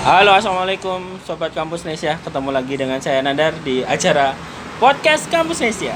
Halo, 0.00 0.32
assalamualaikum 0.32 1.20
sobat 1.28 1.52
Kampus 1.52 1.84
Nesia. 1.84 2.16
Ketemu 2.24 2.48
lagi 2.56 2.72
dengan 2.72 2.96
saya 3.04 3.20
Nandar 3.20 3.52
di 3.60 3.84
acara 3.84 4.32
podcast 4.80 5.28
Kampus 5.28 5.60
Nesia. 5.60 5.92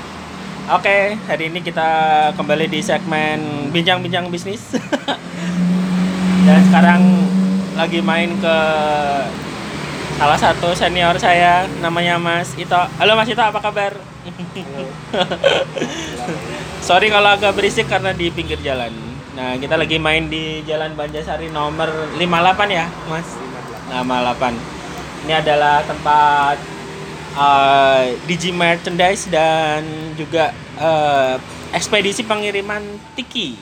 Oke, 0.68 1.16
hari 1.24 1.48
ini 1.48 1.64
kita 1.64 1.88
kembali 2.36 2.68
di 2.68 2.84
segmen 2.84 3.72
bincang-bincang 3.72 4.28
bisnis. 4.28 4.76
Dan 6.44 6.60
sekarang 6.68 7.00
lagi 7.80 8.04
main 8.04 8.28
ke 8.44 8.56
salah 10.20 10.36
satu 10.36 10.76
senior 10.76 11.16
saya, 11.16 11.64
namanya 11.80 12.20
Mas 12.20 12.52
Ito. 12.60 12.84
Halo 13.00 13.16
Mas 13.16 13.32
Ito, 13.32 13.40
apa 13.40 13.64
kabar? 13.64 13.96
Sorry 16.92 17.08
kalau 17.08 17.40
agak 17.40 17.56
berisik 17.56 17.88
karena 17.88 18.12
di 18.12 18.28
pinggir 18.28 18.60
jalan. 18.60 18.92
Nah, 19.32 19.56
kita 19.56 19.80
lagi 19.80 19.96
main 19.96 20.28
di 20.28 20.60
Jalan 20.68 20.92
Banjarsari 20.92 21.48
nomor 21.48 21.88
58 22.20 22.68
ya, 22.68 22.86
Mas. 23.08 23.53
Nama 23.90 24.32
8. 24.32 25.24
Ini 25.24 25.32
adalah 25.40 25.84
tempat 25.84 26.56
uh, 27.36 28.02
Digi 28.24 28.52
merchandise 28.52 29.28
dan 29.28 29.84
juga 30.16 30.52
uh, 30.80 31.36
ekspedisi 31.74 32.24
pengiriman 32.24 32.80
tiki. 33.16 33.56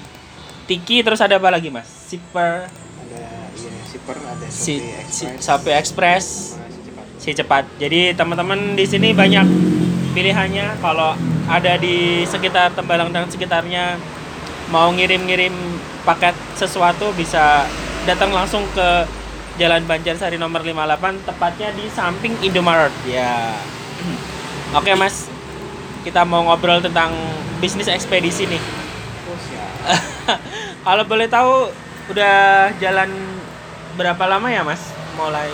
Tiki 0.66 1.02
terus 1.02 1.18
ada 1.18 1.38
apa 1.38 1.50
lagi, 1.50 1.70
Mas? 1.70 1.86
Zipper, 2.06 2.70
ada 2.70 3.22
shipper 3.92 4.16
ada 4.18 4.46
si, 4.48 4.80
si, 5.10 5.24
Express 5.28 5.44
Shopee 5.44 5.74
Express, 5.74 6.24
sama 6.56 6.66
si 6.68 6.80
cepat 6.86 7.06
si 7.18 7.30
cepat. 7.34 7.64
Jadi 7.78 8.00
teman-teman 8.16 8.78
di 8.78 8.84
sini 8.88 9.12
banyak 9.12 9.46
pilihannya 10.12 10.80
kalau 10.80 11.16
ada 11.48 11.72
di 11.80 12.22
sekitar 12.28 12.72
Tembalang 12.77 13.10
dan 13.10 13.28
sekitarnya 13.28 13.96
mau 14.72 14.88
ngirim-ngirim 14.92 15.52
paket 16.02 16.34
sesuatu 16.56 17.12
bisa 17.14 17.68
datang 18.08 18.32
langsung 18.32 18.64
ke 18.72 19.04
Jalan 19.61 19.84
Banjarsari 19.84 20.41
nomor 20.41 20.65
58 20.65 21.29
tepatnya 21.29 21.69
di 21.77 21.84
samping 21.92 22.33
Indomaret 22.41 22.92
ya. 23.05 23.53
Oke 24.78 24.97
Mas, 24.97 25.28
kita 26.03 26.25
mau 26.25 26.48
ngobrol 26.48 26.81
tentang 26.81 27.12
bisnis 27.61 27.89
ekspedisi 27.89 28.48
nih. 28.48 28.62
oh 29.28 29.39
Kalau 30.89 31.05
boleh 31.05 31.28
tahu 31.28 31.69
udah 32.09 32.72
jalan 32.81 33.12
berapa 33.94 34.25
lama 34.25 34.48
ya 34.48 34.64
Mas? 34.64 34.81
Mulai 35.14 35.53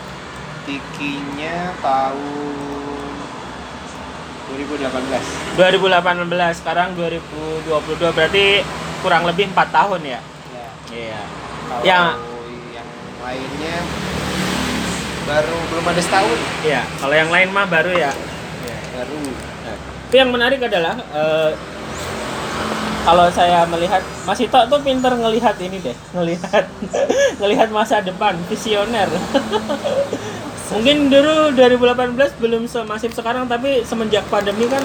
tikinya 0.68 1.76
tahun 1.84 2.70
2018 4.50 5.54
2018 5.54 6.58
sekarang 6.58 6.88
2022 6.98 8.16
berarti 8.16 8.46
kurang 9.00 9.22
lebih 9.24 9.46
empat 9.54 9.68
tahun 9.70 10.00
ya 10.02 10.20
ya 10.50 10.68
iya 10.90 11.20
kalau 11.70 11.82
Ya. 11.86 11.86
yang 11.86 12.04
lainnya 13.30 13.78
baru 15.30 15.58
belum 15.70 15.84
ada 15.86 16.02
setahun. 16.02 16.38
Iya 16.66 16.82
kalau 16.98 17.14
yang 17.14 17.30
lain 17.30 17.48
mah 17.54 17.66
baru 17.70 17.92
ya. 17.94 18.10
Ya 18.66 18.78
baru. 18.98 19.18
Tapi 20.10 20.16
yang 20.18 20.30
menarik 20.34 20.58
adalah 20.66 20.98
eh, 20.98 21.50
kalau 23.06 23.30
saya 23.30 23.62
melihat 23.70 24.02
Mas 24.26 24.42
Ito 24.42 24.66
tuh 24.66 24.82
pinter 24.82 25.14
ngelihat 25.14 25.54
ini 25.62 25.78
deh 25.78 25.94
ngelihat 26.18 26.66
ngelihat 27.40 27.68
masa 27.70 28.02
depan 28.02 28.34
visioner. 28.50 29.06
Mungkin 30.74 31.10
dulu 31.10 31.54
2018 31.54 32.42
belum 32.42 32.62
semasif 32.66 33.14
sekarang 33.14 33.46
tapi 33.46 33.82
semenjak 33.86 34.26
pandemi 34.30 34.66
kan 34.70 34.82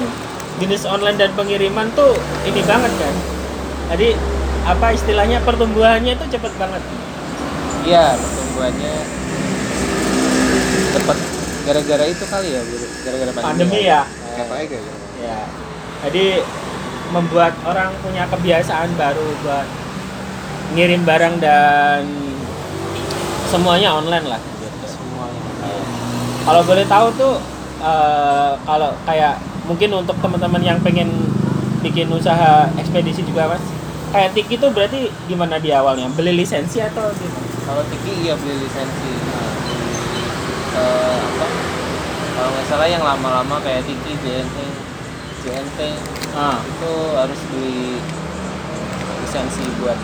jenis 0.62 0.86
online 0.86 1.18
dan 1.18 1.34
pengiriman 1.34 1.90
tuh 1.98 2.14
ini 2.46 2.62
banget 2.62 2.94
kan. 3.02 3.16
Jadi 3.94 4.14
apa 4.66 4.94
istilahnya 4.94 5.42
pertumbuhannya 5.46 6.18
itu 6.18 6.26
cepet 6.38 6.54
banget 6.58 6.82
iya 7.86 8.06
pertumbuhannya 8.18 8.96
cepat 10.96 11.18
gara-gara 11.66 12.06
itu 12.06 12.26
kali 12.30 12.50
ya 12.54 12.62
gara-gara 13.06 13.32
pandemi. 13.34 13.90
Ya? 13.90 14.02
Apa 14.36 14.54
aja 14.62 14.78
ya 14.78 14.94
ya 15.22 15.40
jadi 16.06 16.44
membuat 17.14 17.54
orang 17.66 17.94
punya 18.02 18.26
kebiasaan 18.30 18.94
baru 18.98 19.26
buat 19.46 19.68
ngirim 20.74 21.06
barang 21.06 21.38
dan 21.40 22.04
semuanya 23.50 23.94
online 23.96 24.26
lah. 24.26 24.42
Gitu. 24.42 24.88
semuanya. 24.90 25.42
Kalau 26.44 26.62
boleh 26.66 26.86
tahu 26.90 27.08
tuh 27.16 27.34
eh, 27.80 28.52
kalau 28.66 28.92
kayak 29.06 29.38
mungkin 29.70 29.90
untuk 29.94 30.18
teman-teman 30.20 30.62
yang 30.62 30.78
pengen 30.82 31.10
bikin 31.86 32.10
usaha 32.10 32.70
ekspedisi 32.78 33.22
juga 33.26 33.56
mas. 33.56 33.64
Kayak 34.14 34.32
Tiki 34.32 34.56
itu 34.58 34.68
berarti 34.72 35.00
gimana 35.28 35.60
di 35.60 35.70
awalnya? 35.76 36.08
Beli 36.14 36.40
lisensi 36.40 36.80
atau 36.82 37.12
gimana? 37.14 37.55
Kalau 37.66 37.82
Tiki 37.86 38.12
iya 38.22 38.34
beli 38.36 38.56
lisensi. 38.60 39.12
Nah, 39.26 39.50
eh, 40.76 41.18
apa? 41.18 41.48
Kalau 42.36 42.50
nggak 42.52 42.68
salah 42.68 42.88
yang 42.88 43.02
lama-lama 43.02 43.58
kayak 43.60 43.82
Tiki, 43.84 44.14
JNT, 44.18 44.58
JNT 45.42 45.80
Ah, 46.32 46.60
itu 46.60 46.92
harus 47.16 47.40
beli 47.48 47.96
lisensi 49.22 49.66
buat 49.80 49.98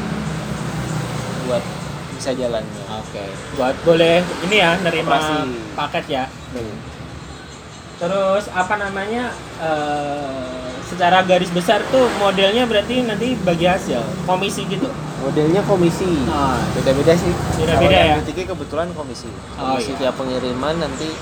buat 1.44 1.64
bisa 2.16 2.32
jalannya. 2.32 2.84
oke. 2.88 3.26
Buat 3.58 3.76
boleh 3.84 4.24
ini 4.46 4.56
ya 4.58 4.80
nerima 4.80 5.18
Operasi. 5.18 5.76
paket 5.76 6.06
ya. 6.08 6.24
Terus 8.02 8.50
apa 8.50 8.82
namanya 8.82 9.30
eh, 9.62 10.74
secara 10.90 11.22
garis 11.22 11.54
besar 11.54 11.86
tuh 11.94 12.10
modelnya 12.18 12.66
berarti 12.66 13.06
nanti 13.06 13.38
bagi 13.46 13.70
hasil 13.70 14.02
komisi 14.26 14.66
gitu. 14.66 14.90
Modelnya 15.22 15.62
komisi. 15.70 16.10
Ah. 16.26 16.58
Beda-beda 16.74 17.14
sih. 17.14 17.30
Beda-beda 17.62 17.94
yang 17.94 18.20
ya? 18.20 18.26
Tiki 18.26 18.50
kebetulan 18.50 18.90
komisi. 18.98 19.30
Oh, 19.56 19.78
Komisi 19.78 19.94
iya. 19.94 20.10
tiap 20.10 20.16
pengiriman 20.18 20.82
nanti 20.82 21.14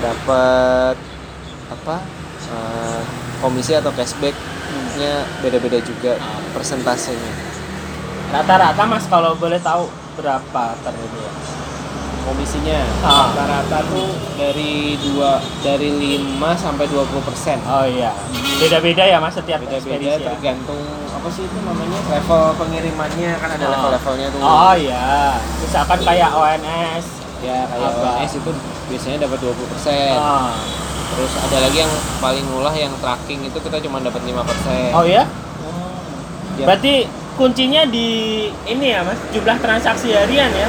dapat 0.00 0.96
apa? 1.68 1.96
eh, 2.44 3.02
komisi 3.40 3.72
atau 3.72 3.88
cashbacknya 3.92 5.24
beda-beda 5.40 5.80
juga 5.80 6.16
Ah. 6.16 6.40
persentasenya. 6.52 7.32
Rata-rata 8.32 8.82
mas 8.88 9.04
kalau 9.08 9.36
boleh 9.36 9.60
tahu 9.60 9.88
berapa 10.16 10.64
ya? 10.80 11.30
Komisinya 12.24 12.80
Ah. 13.00 13.28
rata-rata 13.28 13.78
tuh 13.86 14.08
dari 14.34 14.96
dua 14.98 15.36
dari 15.60 15.88
5 15.92 16.52
sampai 16.54 16.84
20 16.86 17.20
persen 17.22 17.60
Oh 17.64 17.84
iya, 17.84 18.10
beda-beda 18.56 19.04
ya 19.04 19.16
mas 19.18 19.32
setiap 19.32 19.60
beda-beda 19.60 19.78
ekspedisi 19.78 20.18
ya? 20.18 20.28
tergantung 20.30 20.80
apa 21.06 21.28
sih 21.30 21.42
itu 21.42 21.58
namanya 21.60 21.98
level 22.10 22.42
pengirimannya 22.56 23.30
kan 23.34 23.48
ada 23.50 23.64
Ah. 23.64 23.70
level-levelnya 23.70 24.26
tuh 24.28 24.40
Oh 24.40 24.74
iya, 24.74 25.36
misalkan 25.58 25.98
kayak 26.00 26.30
ONS. 26.30 27.06
ya 27.40 27.58
kayak 27.66 27.90
Apa? 27.90 28.08
ONS 28.16 28.32
itu 28.34 28.50
biasanya 28.86 29.18
dapat 29.22 29.38
20 29.40 29.68
persen 29.68 30.12
Ah. 30.14 30.56
terus 31.06 31.32
ada 31.38 31.56
lagi 31.60 31.78
yang 31.78 31.92
paling 32.18 32.44
murah 32.46 32.74
yang 32.74 32.90
tracking 32.98 33.40
itu 33.42 33.58
kita 33.58 33.78
cuma 33.80 34.00
dapat 34.00 34.20
5 34.20 34.42
persen 34.42 34.90
Oh 34.90 35.04
ya? 35.04 35.28
Ya. 36.54 36.64
Berarti 36.64 37.04
kuncinya 37.34 37.82
di 37.84 38.08
ini 38.64 38.86
ya 38.88 39.02
mas, 39.02 39.18
jumlah 39.28 39.58
transaksi 39.58 40.08
harian 40.08 40.46
ya? 40.48 40.68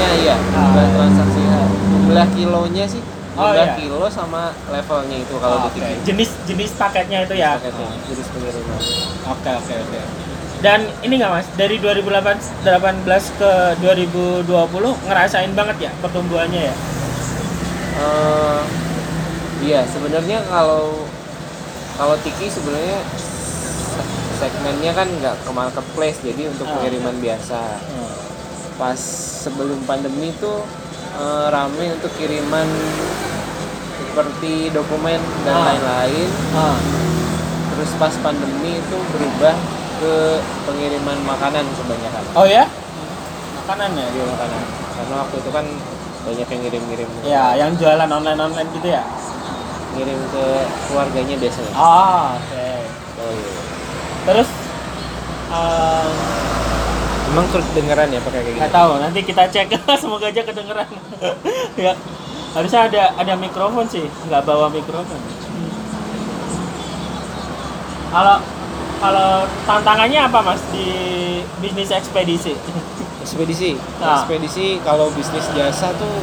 Kayaknya 0.00 0.16
iya 0.18 0.34
Ah. 0.34 0.64
jumlah 0.64 0.86
transaksi 0.90 1.40
jumlah 1.84 2.26
kilonya 2.32 2.84
sih 2.86 3.02
Oh, 3.32 3.52
iya. 3.54 3.72
kilo 3.74 4.04
sama 4.06 4.42
levelnya 4.66 5.16
itu 5.18 5.34
kalau 5.34 5.56
Oh, 5.58 5.64
di 5.66 5.76
Tiki 5.78 5.92
jenis 6.04 6.30
jenis 6.44 6.70
paketnya 6.74 7.18
itu 7.22 7.34
ya? 7.34 7.56
paketnya 7.56 7.88
jenis 8.06 8.26
pengiriman 8.26 8.80
Oke 9.30 9.50
oke 9.54 9.74
oke. 9.78 10.00
Dan 10.60 10.80
ini 11.00 11.16
nggak 11.16 11.32
mas, 11.34 11.48
dari 11.54 11.76
2018 11.78 12.60
ke 13.34 13.50
2020 13.78 14.44
ngerasain 15.02 15.52
banget 15.54 15.76
ya 15.80 15.92
pertumbuhannya 15.98 16.62
ya? 16.62 16.74
Eh, 17.98 18.60
iya 19.62 19.80
sebenarnya 19.86 20.40
kalau 20.46 21.04
kalau 21.94 22.16
Tiki 22.18 22.44
sebenarnya 22.46 22.98
se- 23.86 24.08
segmennya 24.38 24.92
kan 24.92 25.08
nggak 25.08 25.36
ke 25.38 25.50
marketplace 25.50 26.18
jadi 26.20 26.42
untuk 26.46 26.66
Ah. 26.66 26.76
pengiriman 26.76 27.16
biasa 27.16 27.60
pas 28.80 28.96
sebelum 29.44 29.76
pandemi 29.84 30.32
itu 30.32 30.52
eh, 31.12 31.46
rame 31.48 31.92
untuk 31.92 32.08
kiriman 32.16 32.64
seperti 34.00 34.72
dokumen 34.72 35.20
dan 35.44 35.54
Ah. 35.54 35.64
lain-lain 35.68 36.28
Ah. 36.50 36.78
terus 37.70 37.92
pas 37.94 38.14
pandemi 38.18 38.80
itu 38.80 38.96
berubah 39.12 39.54
ke 40.00 40.14
pengiriman 40.64 41.18
makanan 41.22 41.68
kebanyakan 41.70 42.24
Oh 42.32 42.48
ya? 42.48 42.64
Makanan 43.60 43.90
ya? 43.92 44.06
Iya, 44.08 44.24
makanan 44.26 44.62
karena 44.90 45.14
waktu 45.18 45.36
itu 45.38 45.50
kan 45.50 45.66
banyak 46.20 46.46
yang 46.46 46.60
ngirim-ngirim 46.60 47.08
Ya, 47.22 47.44
yang 47.54 47.70
jualan 47.76 48.08
online 48.08 48.40
online 48.40 48.68
gitu 48.72 48.88
ya? 48.88 49.04
ngirim 49.90 50.18
ke 50.30 50.44
keluarganya 50.86 51.36
biasanya 51.36 51.72
Oh, 51.74 52.32
oke. 52.32 52.66
Oh, 53.20 53.30
iya. 53.30 53.52
Terus 54.22 54.48
em, 55.50 56.10
Emang 57.30 57.46
kedengeran 57.48 58.10
ya 58.10 58.20
pakai 58.20 58.40
kayak 58.42 58.56
gitu? 58.58 58.70
tahu, 58.70 58.92
nanti 58.98 59.20
kita 59.22 59.42
cek. 59.46 59.70
Semoga 60.02 60.26
aja 60.28 60.42
kedengeran. 60.42 60.88
ya, 61.78 61.94
harusnya 62.52 62.80
ada 62.86 63.02
ada 63.14 63.34
mikrofon 63.36 63.86
sih, 63.86 64.02
nggak 64.26 64.42
bawa 64.42 64.66
mikrofon. 64.66 65.20
Kalau 68.10 68.36
kalau 68.98 69.30
tantangannya 69.64 70.20
apa 70.20 70.38
mas 70.42 70.60
di 70.68 70.88
bisnis 71.62 71.88
ekspedisi? 71.88 72.52
ekspedisi 73.22 73.76
Ah. 74.00 74.18
ekspedisi 74.18 74.80
kalau 74.80 75.12
bisnis 75.12 75.44
jasa 75.52 75.92
tuh 75.94 76.14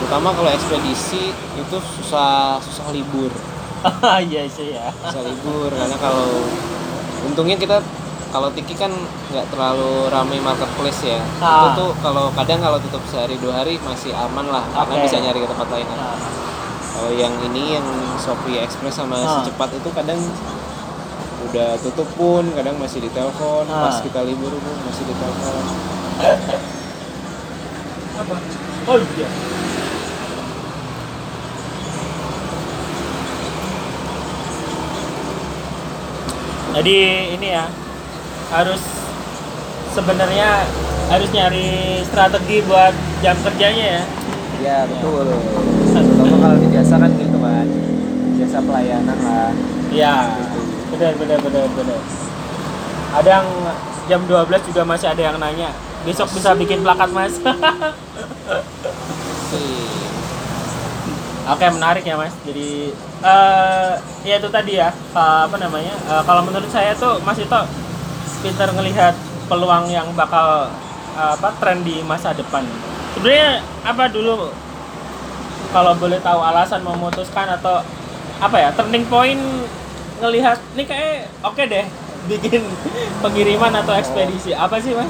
terutama 0.00 0.32
kalau 0.32 0.48
ekspedisi 0.48 1.30
itu 1.30 1.76
susah 2.00 2.56
susah 2.58 2.88
libur 2.90 3.28
Iya 4.18 4.48
sih 4.48 4.72
ya. 4.72 4.88
susah 4.98 5.22
libur 5.22 5.68
karena 5.68 5.96
kalau 5.96 6.48
untungnya 7.22 7.54
kita 7.54 7.84
kalau 8.30 8.48
Tiki 8.50 8.74
kan 8.74 8.90
nggak 9.28 9.46
terlalu 9.48 10.06
ramai 10.08 10.38
marketplace 10.38 11.02
ya 11.04 11.18
itu 11.18 11.42
Ah. 11.42 11.74
tuh 11.74 11.90
kalau 11.98 12.30
kadang 12.32 12.58
kalau 12.58 12.78
tutup 12.78 13.02
sehari 13.04 13.34
dua 13.36 13.58
hari 13.58 13.74
masih 13.80 14.10
aman 14.12 14.46
lah 14.46 14.62
karena 14.68 14.94
Oke. 14.94 15.02
bisa 15.04 15.16
nyari 15.18 15.38
ke 15.38 15.48
tempat 15.48 15.68
lain 15.68 15.86
Nah, 15.90 16.14
kalau 16.92 17.10
yang 17.12 17.34
ini 17.42 17.74
yang 17.74 17.86
Shopee 18.16 18.58
Express 18.58 18.96
sama 18.96 19.16
Ah. 19.16 19.42
secepat 19.42 19.70
itu 19.72 19.88
kadang 19.90 20.20
udah 21.42 21.74
tutup 21.80 22.06
pun 22.14 22.44
kadang 22.52 22.76
masih 22.76 23.00
ditelepon 23.00 23.66
Ah. 23.66 23.88
pas 23.88 23.96
kita 23.98 24.22
libur 24.22 24.52
pun 24.52 24.76
masih 24.84 25.04
ditelepon 25.04 25.64
apa? 28.16 28.36
Oh 28.86 28.96
iya. 29.16 29.28
Jadi 36.70 36.96
ini 37.34 37.48
ya 37.50 37.66
harus 38.50 38.82
sebenarnya 39.94 40.66
harus 41.10 41.28
nyari 41.34 42.02
strategi 42.06 42.62
buat 42.66 42.94
jam 43.22 43.36
kerjanya 43.42 43.86
ya. 43.98 44.02
Ya 44.60 44.78
betul. 44.86 45.26
Terutama 45.90 46.36
kalau 46.38 46.56
di 46.60 46.68
jasa 46.74 46.94
kan 47.00 47.10
gitu 47.16 47.38
kan. 47.40 47.66
Jasa 48.36 48.58
pelayanan 48.62 49.18
lah. 49.22 49.50
Iya. 49.90 50.14
Benar 50.94 51.12
benar 51.16 51.38
benar 51.40 51.66
benar. 51.74 52.00
Ada 53.10 53.30
yang 53.42 53.46
jam 54.06 54.20
12 54.26 54.68
juga 54.70 54.82
masih 54.86 55.06
ada 55.10 55.22
yang 55.22 55.36
nanya. 55.38 55.70
Besok 56.06 56.30
bisa 56.34 56.54
bikin 56.54 56.82
plakat, 56.82 57.10
Mas. 57.12 57.34
Oke 61.50 61.66
menarik 61.66 62.06
ya 62.06 62.14
mas. 62.14 62.30
Jadi 62.46 62.94
eh 63.26 63.92
ya 64.22 64.34
itu 64.38 64.48
tadi 64.54 64.78
ya 64.78 64.94
eh, 64.94 65.40
apa 65.50 65.56
namanya? 65.58 65.94
eh, 66.06 66.22
kalau 66.22 66.46
menurut 66.46 66.70
saya 66.70 66.94
tuh 66.94 67.18
Mas 67.26 67.42
itu 67.42 67.50
pintar 68.40 68.72
ngelihat 68.72 69.14
peluang 69.46 69.88
yang 69.92 70.08
bakal 70.16 70.68
apa 71.16 71.48
tren 71.60 71.84
di 71.84 72.00
masa 72.04 72.32
depan. 72.32 72.64
Sebenarnya 73.16 73.60
apa 73.84 74.08
dulu 74.08 74.48
kalau 75.70 75.92
boleh 75.94 76.18
tahu 76.18 76.40
alasan 76.40 76.82
memutuskan 76.82 77.46
atau 77.60 77.84
apa 78.40 78.56
ya 78.56 78.68
turning 78.72 79.04
point 79.06 79.40
ngelihat 80.20 80.56
ini 80.76 80.84
kayak 80.88 81.28
oke 81.44 81.60
deh 81.60 81.86
bikin 82.30 82.62
pengiriman 83.20 83.72
atau 83.84 83.96
ekspedisi 83.96 84.56
apa 84.56 84.80
sih 84.80 84.96
mas? 84.96 85.08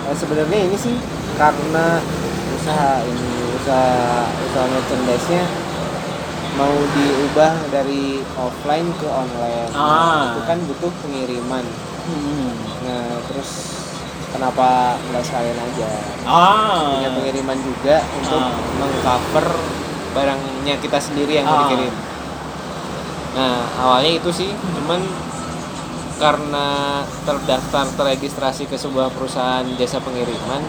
Nah, 0.00 0.14
sebenarnya 0.16 0.58
ini 0.68 0.76
sih 0.76 0.96
karena 1.36 2.00
usaha 2.56 3.00
ini 3.04 3.28
usaha 3.56 4.26
usaha 4.28 4.66
merchandise-nya 4.68 5.44
mau 6.58 6.76
diubah 6.92 7.54
dari 7.70 8.20
offline 8.36 8.88
ke 8.98 9.06
online. 9.06 9.70
Ah. 9.72 10.34
Itu 10.34 10.40
kan 10.44 10.58
butuh 10.66 10.92
pengiriman. 11.04 11.64
Hmm. 12.10 12.52
Nah, 12.82 13.22
terus 13.30 13.50
kenapa 14.30 14.98
nggak 15.10 15.24
sekalian 15.24 15.58
aja? 15.58 15.90
Ah. 16.22 16.98
punya 16.98 17.10
pengiriman 17.14 17.58
juga 17.58 17.96
untuk 18.18 18.38
Ah. 18.38 18.54
mengcover 18.78 19.46
barangnya 20.10 20.74
kita 20.78 20.98
sendiri 20.98 21.38
yang 21.38 21.46
mau 21.46 21.54
Ah. 21.54 21.60
dikirim. 21.66 21.94
Nah 23.30 23.56
awalnya 23.78 24.18
itu 24.18 24.30
sih, 24.30 24.50
cuman 24.50 25.00
karena 26.18 27.00
terdaftar 27.24 27.86
terregistrasi 27.96 28.66
ke 28.66 28.76
sebuah 28.76 29.08
perusahaan 29.08 29.64
jasa 29.78 30.02
pengiriman, 30.04 30.60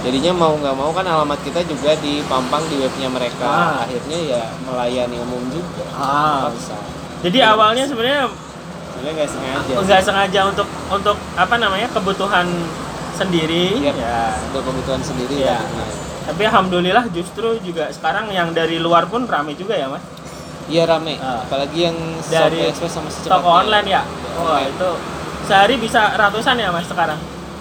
jadinya 0.00 0.32
mau 0.32 0.56
nggak 0.56 0.72
mau 0.72 0.88
kan 0.94 1.04
alamat 1.04 1.36
kita 1.44 1.60
juga 1.68 1.92
dipampang 1.98 2.64
di 2.70 2.80
webnya 2.80 3.08
mereka. 3.10 3.44
Ah. 3.44 3.74
Akhirnya 3.84 4.18
ya 4.18 4.42
melayani 4.64 5.18
umum 5.20 5.42
juga. 5.52 5.84
Ah. 5.92 6.48
Paksa. 6.48 6.78
Jadi 7.18 7.38
awalnya 7.42 7.84
sebenarnya 7.84 8.30
Sebenarnya 8.98 9.14
nggak 9.16 9.30
sengaja. 9.30 9.72
nggak 9.80 10.02
sengaja 10.02 10.40
untuk 10.48 10.66
untuk 10.90 11.16
apa 11.34 11.54
namanya 11.56 11.86
kebutuhan 11.88 12.46
sendiri 13.14 13.78
Yep. 13.80 13.94
ya 13.96 14.22
Untuk 14.44 14.62
kebutuhan 14.64 14.98
sendiri 15.00 15.34
Iya. 15.38 15.54
tadinya. 15.56 15.86
tapi 16.24 16.42
alhamdulillah 16.44 17.04
justru 17.08 17.56
juga 17.58 17.88
sekarang 17.88 18.28
yang 18.28 18.50
dari 18.52 18.76
luar 18.76 19.06
pun 19.06 19.24
rame 19.24 19.54
juga 19.54 19.72
ya 19.72 19.86
mas 19.86 20.02
Iya 20.68 20.84
rame, 20.84 21.16
Ah. 21.16 21.40
apalagi 21.40 21.78
yang 21.82 21.96
Dari 22.28 22.68
Express 22.68 22.92
sama 22.92 23.08
secepatnya. 23.08 23.32
toko 23.32 23.48
online 23.56 23.88
ya 23.88 24.02
wah 24.36 24.60
itu 24.60 24.90
sehari 25.44 25.78
bisa 25.78 26.12
ratusan 26.12 26.54
ya 26.54 26.68
mas 26.68 26.84
sekarang 26.84 27.16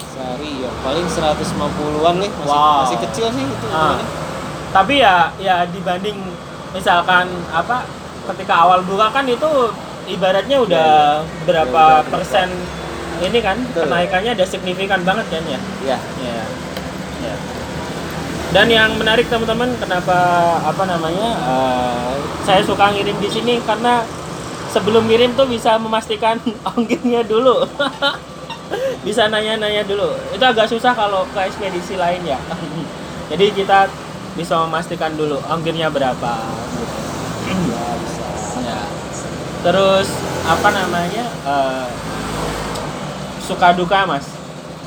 sehari 0.10 0.60
ya 0.60 0.70
paling 0.82 1.06
150-an 1.08 2.16
nih 2.18 2.28
masih, 2.34 2.50
Wow. 2.50 2.78
masih 2.84 2.98
kecil 3.00 3.28
sih 3.32 3.46
itu 3.46 3.56
hitungannya. 3.64 4.06
tapi 4.70 4.94
ya 5.00 5.16
ya 5.38 5.64
dibanding 5.66 6.18
misalkan 6.70 7.24
apa 7.50 7.88
ketika 8.28 8.54
awal 8.60 8.84
buka 8.84 9.08
kan 9.08 9.24
itu 9.24 9.48
ibaratnya 10.08 10.58
udah 10.60 10.90
berapa 11.44 11.68
Ya, 11.68 12.02
udah 12.02 12.10
persen 12.10 12.48
ini 13.18 13.40
kan 13.42 13.58
Betul. 13.60 13.90
kenaikannya 13.90 14.32
udah 14.34 14.48
signifikan 14.48 15.02
banget 15.02 15.26
kan 15.30 15.44
ya 15.44 15.60
ya 15.84 16.00
Ya. 16.22 16.42
ya. 17.24 17.36
Dan 18.48 18.72
yang 18.72 18.96
menarik 18.96 19.28
teman-teman, 19.28 19.76
kenapa 19.76 20.16
apa 20.64 20.84
namanya? 20.88 21.36
eh, 21.36 22.16
saya 22.42 22.64
suka 22.64 22.96
ngirim 22.96 23.20
di 23.20 23.28
sini 23.28 23.60
karena 23.60 24.08
sebelum 24.72 25.04
ngirim 25.04 25.36
tuh 25.36 25.44
bisa 25.46 25.76
memastikan 25.76 26.40
ongkirnya 26.72 27.28
dulu. 27.28 27.68
bisa 29.06 29.28
nanya-nanya 29.28 29.84
dulu. 29.84 30.16
Itu 30.32 30.44
agak 30.44 30.68
susah 30.68 30.92
kalau 30.92 31.28
ke 31.28 31.40
ekspedisi 31.44 32.00
lain 32.00 32.24
ya. 32.24 32.40
Jadi 33.36 33.52
kita 33.52 33.92
bisa 34.34 34.64
memastikan 34.64 35.12
dulu 35.12 35.44
ongkirnya 35.44 35.92
berapa. 35.92 36.32
ya 37.74 37.84
bisa. 38.00 38.27
Terus 39.68 40.08
apa 40.48 40.70
namanya? 40.72 41.26
eh, 41.44 41.88
suka 43.44 43.76
duka 43.76 44.08
mas. 44.08 44.24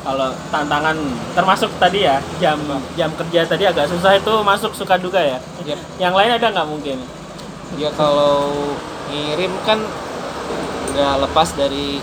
Kalau 0.01 0.33
tantangan 0.49 0.97
termasuk 1.37 1.69
tadi 1.77 2.09
ya 2.09 2.17
jam 2.41 2.57
jam 2.97 3.13
kerja 3.13 3.45
tadi 3.45 3.69
agak 3.69 3.85
susah 3.87 4.17
itu 4.17 4.33
masuk 4.41 4.73
suka 4.73 4.97
duka 4.97 5.21
ya. 5.21 5.37
Yep. 5.61 5.77
Yang 6.01 6.15
lain 6.17 6.31
ada 6.35 6.47
nggak 6.51 6.69
mungkin? 6.69 6.99
ya 7.79 7.87
kalau 7.95 8.51
ngirim 9.07 9.53
kan 9.63 9.79
nggak 10.91 11.15
lepas 11.23 11.55
dari 11.55 12.03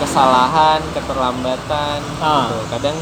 kesalahan 0.00 0.80
keterlambatan 0.96 2.00
Ah. 2.18 2.48
gitu. 2.48 2.58
kadang 2.72 2.96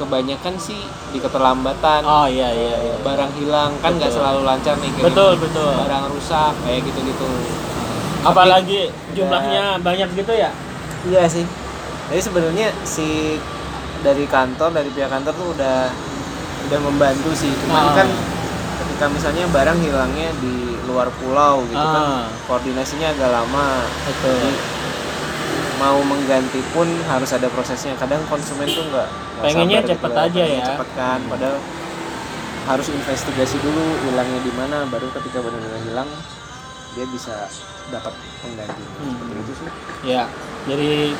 kebanyakan 0.00 0.56
sih 0.56 0.80
di 1.12 1.18
keterlambatan 1.18 2.00
Oh 2.02 2.24
iya 2.24 2.48
iya. 2.48 2.74
iya. 2.80 2.94
barang 3.00 3.32
hilang 3.36 3.76
kan 3.78 3.92
nggak 3.94 4.08
selalu 4.08 4.40
lancar 4.42 4.74
nih 4.80 4.90
kirim. 4.90 5.12
Betul 5.12 5.32
betul. 5.36 5.70
barang 5.76 6.04
rusak 6.08 6.52
kayak 6.64 6.80
gitu 6.82 7.00
gitu 7.04 7.28
Apalagi 8.20 8.88
jumlahnya 9.12 9.80
banyak 9.80 10.08
gitu 10.12 10.32
ya. 10.32 10.50
Iya 11.04 11.24
sih. 11.24 11.44
Jadi 12.08 12.20
sebenarnya 12.20 12.68
si 12.82 13.36
dari 14.00 14.24
kantor 14.24 14.72
dari 14.72 14.88
pihak 14.88 15.08
kantor 15.08 15.32
tuh 15.32 15.48
udah 15.52 15.88
udah 16.68 16.78
membantu 16.80 17.32
sih. 17.32 17.52
Cuman 17.64 17.84
Ah. 17.86 17.94
kan 17.96 18.08
ketika 18.80 19.06
misalnya 19.08 19.44
barang 19.48 19.78
hilangnya 19.80 20.28
di 20.40 20.76
luar 20.84 21.08
pulau 21.16 21.64
gitu 21.64 21.80
kan 21.80 22.04
Ah. 22.04 22.24
koordinasinya 22.44 23.12
agak 23.12 23.30
lama. 23.30 23.84
Betul. 24.04 24.36
Jadi 24.36 24.52
mau 25.80 25.98
mengganti 26.04 26.60
pun 26.76 26.84
harus 27.08 27.32
ada 27.32 27.48
prosesnya. 27.48 27.96
Kadang 27.96 28.20
konsumen 28.28 28.68
tuh 28.68 28.84
nggak 28.92 29.08
Pengennya 29.40 29.80
sabar 29.80 29.90
cepet 29.96 30.10
gitu 30.12 30.20
aja 30.28 30.44
ya. 30.44 30.64
Cepet 30.68 30.88
kan. 30.92 31.20
Padahal 31.32 31.56
harus 32.68 32.86
investigasi 32.92 33.56
dulu 33.64 33.84
hilangnya 34.04 34.40
di 34.44 34.52
mana. 34.52 34.84
Baru 34.92 35.08
ketika 35.16 35.40
benar-benar 35.40 35.80
hilang 35.88 36.08
dia 36.92 37.06
bisa 37.08 37.48
dapat 37.88 38.12
pengganti. 38.44 38.82
Hmm. 39.00 39.16
Seperti 39.16 39.40
itu 39.40 39.52
sih. 39.56 39.68
Ya. 40.04 40.24
Jadi 40.68 41.16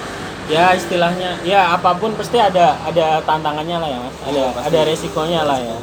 ya 0.52 0.74
istilahnya 0.76 1.40
ya 1.46 1.78
apa 1.78 1.96
pun 1.96 2.12
pasti 2.12 2.36
ada 2.36 2.76
ada 2.84 3.24
tantangannya 3.24 3.76
lah 3.80 3.88
ya 3.88 3.98
mas. 4.04 4.16
Ada 4.20 4.30
Iya, 4.36 4.46
pasti. 4.52 4.66
ada 4.68 4.80
resikonya 4.84 5.40
lah 5.48 5.58
ya. 5.58 5.76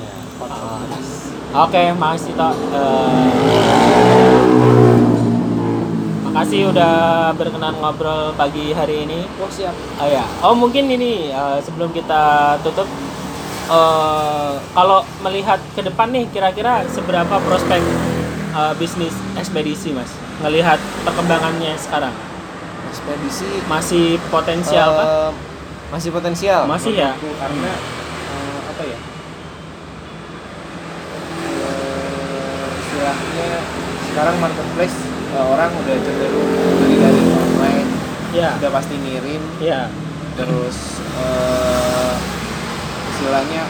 Ah. 0.46 1.66
Oke, 1.66 1.90
Mas 1.98 2.22
Tito. 2.22 2.50
Makasih 6.38 6.70
udah 6.70 7.34
berkenan 7.34 7.74
ngobrol 7.82 8.30
pagi 8.38 8.70
hari 8.70 9.10
ini. 9.10 9.26
Oh 9.42 9.50
siap. 9.50 9.74
Oh 9.98 10.06
ya. 10.06 10.22
Oh 10.46 10.54
mungkin 10.54 10.86
ini 10.86 11.34
eh, 11.34 11.58
sebelum 11.66 11.90
kita 11.90 12.54
tutup 12.62 12.86
eh, 13.74 14.54
kalau 14.78 15.02
melihat 15.26 15.58
ke 15.74 15.82
depan 15.82 16.14
nih 16.14 16.30
kira-kira 16.30 16.86
seberapa 16.94 17.42
prospek 17.42 17.82
eh, 18.54 18.74
bisnis 18.78 19.18
ekspedisi 19.34 19.98
Mas? 19.98 20.14
Ngelihat 20.46 20.78
perkembangannya 21.10 21.74
sekarang 21.74 22.14
ekspedisi 22.94 23.66
masih 23.66 24.22
potensial 24.30 24.94
kah? 24.94 25.06
eh, 25.10 25.32
masih 25.90 26.14
potensial 26.14 26.70
Masih 26.70 27.02
ya? 27.02 27.18
karena 27.18 27.72
eh, 28.30 28.58
apa 28.62 28.84
ya 28.86 29.00
istilahnya 32.78 33.50
sekarang 34.14 34.36
marketplace 34.38 35.17
orang 35.34 35.72
udah 35.74 35.96
cenderung 35.98 36.50
beli 36.78 36.96
dari 36.98 37.22
online 37.26 37.90
Iya. 38.30 38.50
udah 38.56 38.72
pasti 38.72 38.96
ngirim 38.96 39.42
Iya. 39.58 39.90
terus 40.34 40.78
eh, 41.18 42.14
istilahnya 43.10 43.64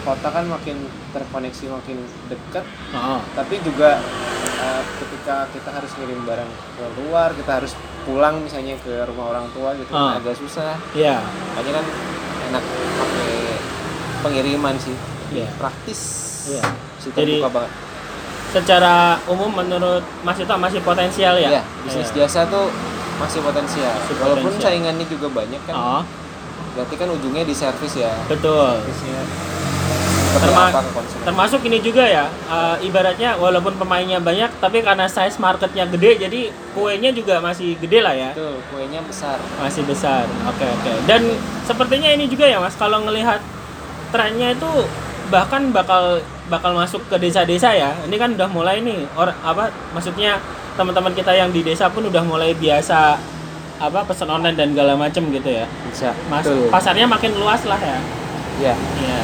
kota 0.00 0.28
kan 0.28 0.44
makin 0.46 0.76
terkoneksi 1.10 1.64
makin 1.70 1.96
dekat 2.26 2.64
Oh. 2.90 3.20
tapi 3.34 3.60
juga 3.60 4.00
eh, 4.56 4.82
ketika 4.98 5.44
kita 5.50 5.70
harus 5.70 5.92
ngirim 5.94 6.24
barang 6.24 6.50
ke 6.72 6.84
luar 6.98 7.32
kita 7.32 7.58
harus 7.58 7.72
pulang 8.02 8.40
misalnya 8.40 8.76
ke 8.78 9.04
rumah 9.04 9.30
orang 9.30 9.46
tua 9.50 9.72
gitu 9.74 9.90
Ah. 9.90 10.16
agak 10.16 10.34
susah 10.34 10.76
Iya. 10.92 11.20
makanya 11.50 11.80
kan 11.80 11.86
enak 12.46 12.64
pakai 12.94 13.32
pengiriman 14.20 14.76
sih 14.76 14.96
Iya. 15.30 15.48
praktis 15.54 16.00
Iya. 16.48 16.64
sih 16.96 17.10
Jadi- 17.10 17.40
banget 17.40 17.72
Secara 18.54 18.94
umum 19.26 19.50
menurut 19.50 20.06
Mas 20.22 20.38
Ito 20.38 20.54
masih 20.54 20.78
potensial 20.80 21.34
ya? 21.36 21.50
Iya, 21.50 21.62
bisnis 21.82 22.08
Iya. 22.08 22.22
jasa 22.22 22.46
tuh 22.46 22.70
masih 23.16 23.42
potensial 23.42 23.94
Masih 23.96 24.14
walaupun 24.16 24.42
potensial. 24.48 24.70
saingannya 24.70 25.06
juga 25.06 25.26
banyak 25.28 25.60
kan 25.64 25.74
Oh, 25.74 26.02
berarti 26.72 26.94
kan 26.94 27.08
ujungnya 27.08 27.42
di 27.42 27.50
servis 27.52 27.94
ya 27.96 28.14
betul. 28.26 28.78
servisnya 28.78 29.22
seperti 29.22 30.50
Terma- 30.50 30.74
Termasuk 31.24 31.60
ini 31.62 31.78
juga 31.78 32.02
ya, 32.04 32.26
eh, 32.26 32.76
ibaratnya 32.82 33.34
walaupun 33.36 33.74
pemainnya 33.74 34.18
banyak, 34.18 34.50
tapi 34.58 34.82
karena 34.82 35.06
size 35.06 35.38
marketnya 35.38 35.86
gede, 35.86 36.18
jadi 36.20 36.40
kuenya 36.74 37.10
juga 37.10 37.38
masih 37.38 37.78
gede 37.78 38.02
lah 38.02 38.10
ya, 38.12 38.30
itu 38.30 38.42
kuenya 38.68 38.98
besar 39.00 39.38
masih 39.56 39.82
besar. 39.84 40.26
Oke 40.44 40.66
oke. 40.68 40.92
Dan 41.06 41.38
sepertinya 41.62 42.06
ini 42.08 42.26
juga 42.26 42.44
ya 42.44 42.58
mas, 42.58 42.74
kalau 42.74 42.98
ngelihat 43.00 43.38
trennya 44.10 44.52
itu 44.52 44.70
bahkan 45.34 45.74
bakal 45.74 46.22
bakal 46.46 46.78
masuk 46.78 47.02
ke 47.10 47.18
desa-desa 47.18 47.74
ya. 47.74 47.90
Ini 48.06 48.14
kan 48.14 48.38
udah 48.38 48.46
mulai 48.46 48.78
nih, 48.78 49.02
or 49.18 49.34
apa 49.42 49.74
maksudnya 49.90 50.38
teman-teman 50.78 51.10
kita 51.10 51.34
yang 51.34 51.50
di 51.50 51.66
desa 51.66 51.90
pun 51.90 52.06
udah 52.06 52.22
mulai 52.22 52.54
biasa 52.54 53.18
apa 53.82 54.06
pesan 54.06 54.30
online 54.30 54.54
dan 54.54 54.70
segala 54.70 54.94
macem 54.94 55.26
gitu 55.34 55.50
ya. 55.50 55.66
bisa 55.90 56.14
Mas, 56.30 56.46
Betul. 56.46 56.70
pasarnya 56.70 57.10
makin 57.10 57.34
luas 57.34 57.66
lah 57.66 57.80
ya. 57.82 57.98
ya 58.70 58.74
Iya. 59.02 59.22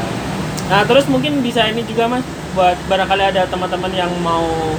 Nah, 0.70 0.82
terus 0.86 1.06
mungkin 1.06 1.38
bisa 1.38 1.70
ini 1.70 1.86
juga 1.86 2.10
Mas 2.10 2.26
buat 2.58 2.74
barangkali 2.90 3.30
ada 3.30 3.46
teman-teman 3.46 3.94
yang 3.94 4.10
mau 4.26 4.74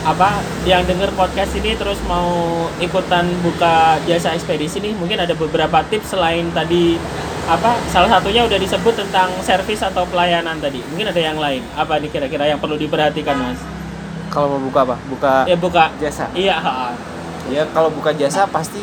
apa 0.00 0.40
yang 0.64 0.80
denger 0.88 1.12
podcast 1.12 1.52
ini 1.60 1.76
terus 1.76 2.00
mau 2.08 2.64
ikutan 2.80 3.28
buka 3.44 4.00
jasa 4.08 4.32
ekspedisi 4.32 4.80
nih, 4.80 4.96
mungkin 4.96 5.20
ada 5.20 5.36
beberapa 5.36 5.84
tips 5.92 6.16
selain 6.16 6.48
tadi 6.56 6.96
apa 7.50 7.70
salah 7.86 8.06
satunya 8.08 8.42
udah 8.42 8.54
disebut 8.56 8.94
tentang 8.96 9.26
servis 9.40 9.80
atau 9.80 10.06
pelayanan 10.06 10.56
tadi. 10.56 10.78
Mungkin 10.84 11.06
ada 11.08 11.18
yang 11.20 11.34
lain. 11.36 11.66
Apa 11.74 11.98
nih 11.98 12.06
kira-kira 12.08 12.46
yang 12.46 12.56
perlu 12.56 12.76
diperhatikan, 12.76 13.34
Mas? 13.36 13.58
kalau 14.28 14.46
mau 14.48 14.62
buka 14.62 14.80
apa 14.84 14.96
buka 15.04 15.34
Ya 15.42 15.58
buka. 15.58 15.90
jasa 15.98 16.30
Iya, 16.32 16.54
ya 17.50 17.66
kalau 17.68 17.90
buka 17.90 18.14
jasa 18.14 18.46
pasti 18.46 18.78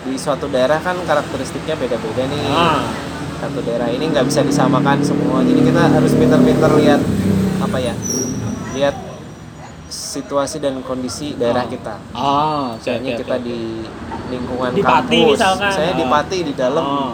di 0.00 0.14
suatu 0.14 0.46
daerah 0.46 0.78
kan 0.78 0.94
karakteristiknya 1.02 1.74
beda-beda 1.74 2.22
nih 2.24 2.46
Ah, 2.48 2.86
satu 3.36 3.58
daerah 3.60 3.90
ini 3.90 4.06
nggak 4.06 4.22
bisa 4.24 4.40
disamakan 4.40 5.02
semua 5.02 5.42
jadi 5.42 5.58
kita 5.60 5.90
harus 5.90 6.14
pintar-pintar 6.14 6.70
lihat 6.72 7.02
apa 7.58 7.78
ya 7.80 7.98
lihat 8.72 8.94
situasi 9.84 10.58
dan 10.58 10.78
kondisi 10.80 11.34
daerah 11.34 11.62
Oh. 11.62 11.68
kita 11.68 11.94
Ah, 12.12 12.22
oke 12.72 12.86
misalnya 12.86 13.10
oke, 13.10 13.20
kita 13.20 13.34
oke. 13.34 13.42
di 13.42 13.58
lingkungan 14.28 14.70
Di 14.70 14.82
Pati 14.82 15.18
kampus 15.18 15.34
misalkan. 15.34 15.70
saya 15.72 15.92
di 15.92 16.04
Oh. 16.04 16.08
Pati 16.08 16.38
di 16.42 16.52
dalam 16.54 16.84
Oh, 16.84 17.10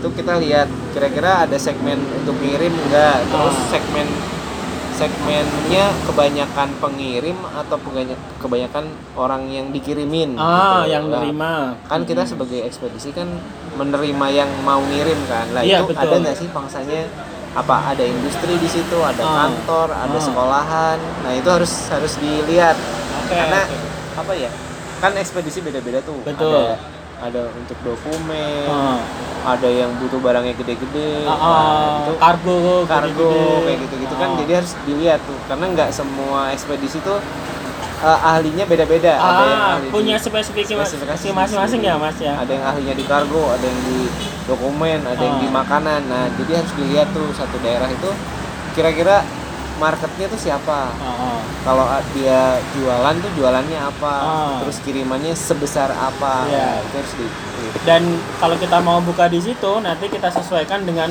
itu 0.00 0.08
kita 0.10 0.40
lihat 0.40 0.64
kira-kira 0.90 1.44
ada 1.44 1.56
segmen 1.56 2.00
untuk 2.16 2.32
ngirim 2.36 2.72
enggak 2.72 3.20
terus 3.26 3.52
Ah. 3.54 3.68
segmen 3.70 4.08
segmennya 4.90 5.92
kebanyakan 6.04 6.68
pengirim 6.76 7.36
atau 7.50 7.76
kebanyak- 7.78 8.20
kebanyakan 8.36 8.84
orang 9.14 9.48
yang 9.48 9.68
dikirimin 9.70 10.36
ah 10.36 10.84
gitu. 10.84 10.92
yang 10.92 11.04
Nah, 11.06 11.20
nerima. 11.20 11.52
kan 11.84 12.04
kita 12.04 12.24
sebagai 12.24 12.60
ekspedisi 12.62 13.08
kan 13.10 13.28
menerima 13.72 14.26
yang 14.30 14.50
mau 14.60 14.80
ngirim 14.82 15.16
kan 15.24 15.52
lah 15.52 15.62
Iya, 15.62 15.80
itu 15.80 15.92
betul. 15.92 16.04
ada 16.04 16.14
nggak 16.18 16.36
sih 16.36 16.48
pangsanya 16.48 17.08
apa 17.50 17.76
ada 17.88 18.04
industri 18.04 18.54
di 18.54 18.68
situ 18.68 18.98
ada 18.98 19.20
Ah. 19.20 19.34
kantor 19.46 19.88
ada 19.90 20.14
Ah. 20.14 20.22
sekolahan 20.22 20.96
nah 21.20 21.32
itu 21.32 21.48
harus 21.48 21.72
harus 21.88 22.12
dilihat 22.16 22.76
Oke, 23.24 23.32
karena 23.32 23.60
oke. 23.62 23.76
apa 24.16 24.32
ya 24.34 24.50
kan 24.98 25.12
ekspedisi 25.14 25.60
beda-beda 25.60 26.00
tuh 26.00 26.20
Betul. 26.22 26.52
ada 26.52 26.76
ada 27.20 27.52
untuk 27.52 27.76
dokumen 27.80 28.64
Ah. 28.64 28.98
ada 29.46 29.68
yang 29.68 29.92
butuh 29.96 30.18
barangnya 30.18 30.52
gede-gede 30.54 31.24
Ah, 31.24 31.30
nah, 31.30 31.36
ah, 31.36 31.94
itu 32.00 32.12
kargo 32.16 32.60
kargo 32.84 33.28
gede-gede. 33.28 33.60
kayak 33.62 33.78
gitu-gitu 33.80 34.14
kan 34.16 34.28
Ah. 34.30 34.36
jadi 34.38 34.52
harus 34.56 34.72
dilihat 34.82 35.20
tuh 35.22 35.38
karena 35.44 35.64
nggak 35.70 35.90
semua 35.90 36.40
ekspedisi 36.50 36.98
tuh 37.00 37.20
eh, 38.00 38.18
ahlinya 38.22 38.64
beda-beda 38.64 39.12
ada 39.12 39.42
yang 39.42 39.60
ah, 39.60 39.72
ahli 39.74 39.86
punya 39.90 40.16
spesifikasi 40.16 40.72
masing-masing 41.30 41.80
ya 41.82 41.94
mas 41.94 42.16
ya 42.16 42.32
ada 42.34 42.48
yang 42.48 42.64
ahlinya 42.66 42.94
di 42.94 43.04
kargo 43.04 43.44
ada 43.50 43.60
yang 43.62 43.80
di 43.82 44.08
dokumen 44.44 45.00
ada 45.02 45.20
yang 45.20 45.36
Ah. 45.36 45.42
di 45.42 45.48
makanan 45.50 46.00
nah 46.06 46.24
jadi 46.34 46.52
harus 46.56 46.72
dilihat 46.74 47.12
tuh 47.12 47.28
satu 47.30 47.60
daerah 47.60 47.86
itu 47.86 48.10
kira-kira 48.72 49.20
marketnya 49.80 50.26
tuh 50.26 50.36
siapa 50.38 50.92
ah. 50.92 51.40
kalau 51.60 51.82
dia 52.12 52.40
jualan 52.72 53.14
tuh 53.16 53.32
jualannya 53.34 53.80
apa 53.80 54.12
Ah. 54.12 54.54
terus 54.60 54.76
kirimannya 54.80 55.32
sebesar 55.32 55.88
apa 55.90 56.44
Iya. 56.46 56.60
Nah, 56.70 56.84
itu 56.84 56.94
harus 56.94 57.12
di 57.16 57.26
dan 57.80 58.02
kalau 58.36 58.54
kita 58.54 58.78
mau 58.78 59.00
buka 59.00 59.26
di 59.26 59.40
situ 59.40 59.72
nanti 59.78 60.06
kita 60.06 60.28
sesuaikan 60.28 60.84
dengan 60.84 61.08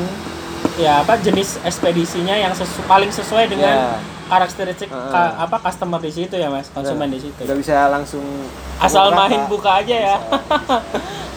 ya 0.75 1.01
apa 1.01 1.17
jenis 1.17 1.57
ekspedisinya 1.61 2.35
yang 2.35 2.53
sesu- 2.53 2.85
paling 2.85 3.09
sesuai 3.09 3.47
dengan 3.47 3.75
Ya. 3.75 3.97
karakteristik 4.27 4.87
ka- 4.87 5.35
apa 5.39 5.57
customer 5.59 5.97
di 5.97 6.11
situ 6.11 6.35
ya 6.35 6.47
mas 6.47 6.69
konsumen 6.69 7.09
di 7.09 7.19
situ 7.19 7.41
nggak 7.41 7.57
bisa 7.57 7.89
langsung 7.89 8.21
asal 8.77 9.09
pukul 9.09 9.17
main 9.19 9.41
buka 9.47 9.71
aja 9.79 9.95
ya. 10.07 10.17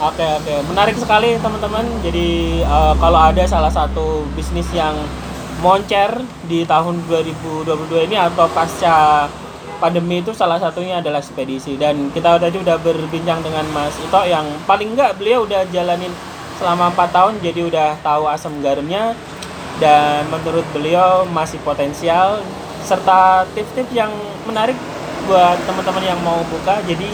Oke 0.03 0.27
oke, 0.27 0.67
menarik 0.67 0.99
sekali 0.99 1.39
teman-teman. 1.39 1.87
Jadi 2.03 2.27
eh, 2.61 2.95
kalau 2.99 3.23
ada 3.23 3.47
salah 3.47 3.71
satu 3.71 4.27
bisnis 4.35 4.67
yang 4.73 4.99
moncer 5.63 6.11
di 6.51 6.67
tahun 6.67 7.07
2022 7.07 8.11
ini 8.11 8.19
atau 8.19 8.51
pasca 8.51 9.31
pandemi 9.79 10.19
itu 10.19 10.35
salah 10.35 10.59
satunya 10.59 10.99
adalah 10.99 11.23
ekspedisi. 11.23 11.79
Dan 11.79 12.11
kita 12.11 12.37
tadi 12.43 12.59
udah 12.59 12.77
berbincang 12.83 13.41
dengan 13.47 13.63
Mas 13.71 13.95
Ito 14.03 14.27
yang 14.27 14.45
paling 14.67 14.99
enggak 14.99 15.17
beliau 15.17 15.47
udah 15.47 15.63
jalanin 15.71 16.11
selama 16.59 16.91
empat 16.91 17.15
tahun 17.15 17.39
jadi 17.39 17.61
udah 17.71 17.89
tahu 18.03 18.27
asam 18.27 18.59
garamnya. 18.59 19.15
Dan 19.79 20.27
menurut 20.29 20.67
beliau 20.75 21.25
masih 21.31 21.63
potensial 21.63 22.43
serta 22.83 23.47
tips-tips 23.55 23.95
yang 23.95 24.11
menarik 24.45 24.77
buat 25.31 25.57
teman-teman 25.63 26.03
yang 26.03 26.21
mau 26.27 26.43
buka. 26.51 26.83
Jadi 26.91 27.09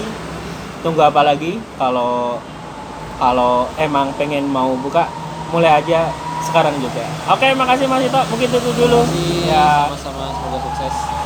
tunggu 0.80 1.04
apa 1.04 1.20
lagi? 1.20 1.60
Kalau 1.76 2.40
kalau 3.20 3.68
emang 3.76 4.08
pengen 4.16 4.48
mau 4.48 4.72
buka 4.80 5.04
mulai 5.52 5.80
aja 5.80 6.08
sekarang 6.46 6.74
juga. 6.78 7.04
Oke 7.32 7.50
makasih 7.56 7.86
mas 7.90 8.02
Ito. 8.06 8.22
Mungkin 8.30 8.48
itu 8.48 8.70
dulu. 8.76 9.00
Terima 9.04 9.18
kasih, 9.18 9.50
ya. 9.50 9.68
Sama-sama 9.90 10.24
semoga 10.34 10.58
sukses 10.68 11.17